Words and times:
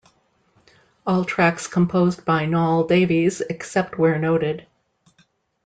All 1.05 1.23
tracks 1.23 1.67
composed 1.67 2.25
by 2.25 2.45
Neol 2.47 2.87
Davies 2.89 3.39
except 3.41 3.99
where 3.99 4.17
noted. 4.17 4.65